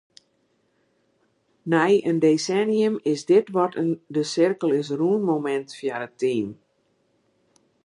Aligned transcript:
Nei 1.73 1.93
in 2.09 2.17
desennium 2.25 2.95
is 3.13 3.21
dit 3.31 3.47
wat 3.55 3.73
in 3.81 3.89
‘de-sirkel-is-rûnmomint’ 4.13 5.69
foar 5.79 6.01
it 6.07 6.15
team. 6.21 6.47